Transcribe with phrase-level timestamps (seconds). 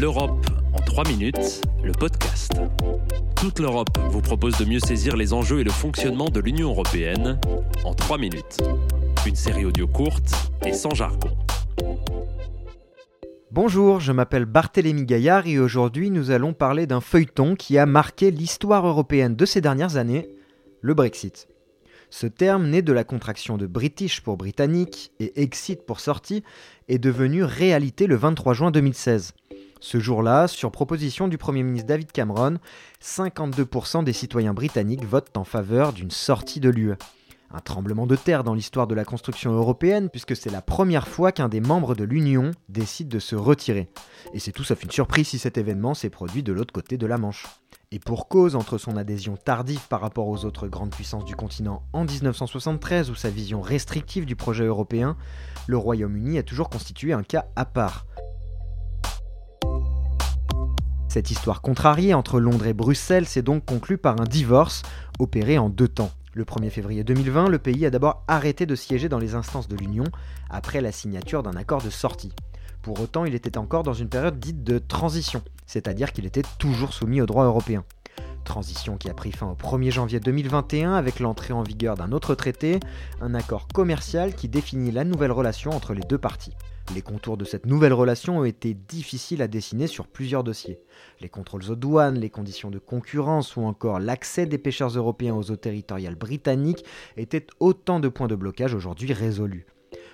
[0.00, 2.52] L'Europe en 3 minutes, le podcast.
[3.36, 7.38] Toute l'Europe vous propose de mieux saisir les enjeux et le fonctionnement de l'Union européenne
[7.84, 8.56] en 3 minutes.
[9.26, 10.32] Une série audio courte
[10.64, 11.28] et sans jargon.
[13.50, 18.30] Bonjour, je m'appelle Barthélémy Gaillard et aujourd'hui nous allons parler d'un feuilleton qui a marqué
[18.30, 20.30] l'histoire européenne de ces dernières années,
[20.80, 21.48] le Brexit.
[22.08, 26.44] Ce terme, né de la contraction de British pour britannique et exit pour sortie,
[26.88, 29.32] est devenu réalité le 23 juin 2016.
[29.82, 32.58] Ce jour-là, sur proposition du Premier ministre David Cameron,
[33.02, 36.94] 52% des citoyens britanniques votent en faveur d'une sortie de l'UE.
[37.50, 41.32] Un tremblement de terre dans l'histoire de la construction européenne, puisque c'est la première fois
[41.32, 43.88] qu'un des membres de l'Union décide de se retirer.
[44.32, 47.06] Et c'est tout sauf une surprise si cet événement s'est produit de l'autre côté de
[47.06, 47.48] la Manche.
[47.90, 51.82] Et pour cause, entre son adhésion tardive par rapport aux autres grandes puissances du continent
[51.92, 55.16] en 1973 ou sa vision restrictive du projet européen,
[55.66, 58.06] le Royaume-Uni a toujours constitué un cas à part.
[61.12, 64.80] Cette histoire contrariée entre Londres et Bruxelles s'est donc conclue par un divorce
[65.18, 66.10] opéré en deux temps.
[66.32, 69.76] Le 1er février 2020, le pays a d'abord arrêté de siéger dans les instances de
[69.76, 70.04] l'Union
[70.48, 72.32] après la signature d'un accord de sortie.
[72.80, 76.94] Pour autant, il était encore dans une période dite de transition, c'est-à-dire qu'il était toujours
[76.94, 77.84] soumis au droit européen.
[78.44, 82.34] Transition qui a pris fin au 1er janvier 2021 avec l'entrée en vigueur d'un autre
[82.34, 82.80] traité,
[83.20, 86.52] un accord commercial qui définit la nouvelle relation entre les deux parties.
[86.94, 90.80] Les contours de cette nouvelle relation ont été difficiles à dessiner sur plusieurs dossiers.
[91.20, 95.50] Les contrôles aux douanes, les conditions de concurrence ou encore l'accès des pêcheurs européens aux
[95.50, 96.84] eaux territoriales britanniques
[97.16, 99.66] étaient autant de points de blocage aujourd'hui résolus.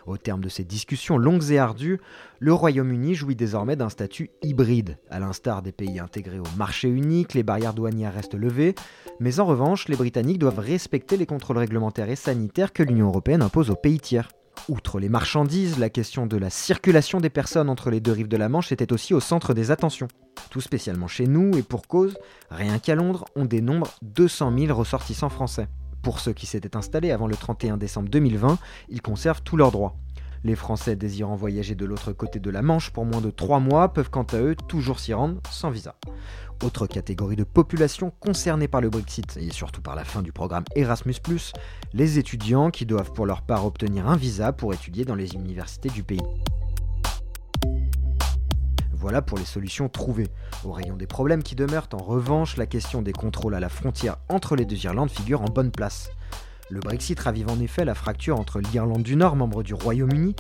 [0.09, 2.01] Au terme de ces discussions longues et ardues,
[2.39, 4.97] le Royaume-Uni jouit désormais d'un statut hybride.
[5.11, 8.75] À l'instar des pays intégrés au marché unique, les barrières douanières restent levées,
[9.21, 13.43] mais en revanche, les Britanniques doivent respecter les contrôles réglementaires et sanitaires que l'Union européenne
[13.43, 14.31] impose aux pays tiers.
[14.71, 18.37] Outre les marchandises, la question de la circulation des personnes entre les deux rives de
[18.39, 20.09] la Manche était aussi au centre des attentions.
[20.49, 22.17] Tout spécialement chez nous, et pour cause,
[22.51, 25.69] rien qu'à Londres, on dénombre 200 000 ressortissants français.
[26.03, 28.59] Pour ceux qui s'étaient installés avant le 31 décembre 2020,
[28.89, 29.97] ils conservent tous leurs droits.
[30.45, 33.93] Les Français désirant voyager de l'autre côté de la Manche pour moins de 3 mois
[33.93, 35.97] peuvent quant à eux toujours s'y rendre sans visa.
[36.63, 40.65] Autre catégorie de population concernée par le Brexit et surtout par la fin du programme
[40.77, 41.17] Erasmus,
[41.93, 45.89] les étudiants qui doivent pour leur part obtenir un visa pour étudier dans les universités
[45.89, 46.23] du pays.
[49.01, 50.27] Voilà pour les solutions trouvées.
[50.65, 54.17] Au rayon des problèmes qui demeurent, en revanche, la question des contrôles à la frontière
[54.29, 56.11] entre les deux Irlandes figure en bonne place.
[56.69, 60.35] Le Brexit ravive en effet la fracture entre l'Irlande du Nord, membre du Royaume-Uni,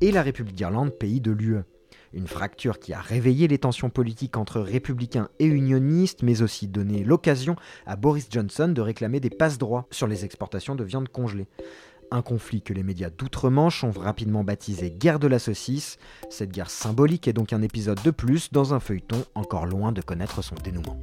[0.00, 1.64] et la République d'Irlande, pays de l'UE.
[2.12, 7.02] Une fracture qui a réveillé les tensions politiques entre républicains et unionistes, mais aussi donné
[7.02, 11.48] l'occasion à Boris Johnson de réclamer des passe-droits sur les exportations de viande congelée.
[12.14, 15.98] Un conflit que les médias d'outre-Manche ont rapidement baptisé guerre de la saucisse.
[16.30, 20.00] Cette guerre symbolique est donc un épisode de plus dans un feuilleton encore loin de
[20.00, 20.96] connaître son dénouement.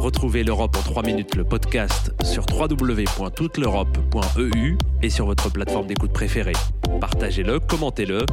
[0.00, 6.56] Retrouvez l'Europe en 3 minutes, le podcast sur www.touteleurope.eu et sur votre plateforme d'écoute préférée.
[7.00, 8.26] Partagez-le, commentez-le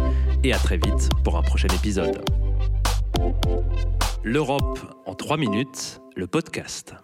[0.44, 2.20] et à très vite pour un prochain épisode.
[4.24, 6.96] L'Europe en 3 minutes, le podcast.